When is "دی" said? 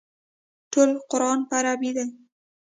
1.97-2.05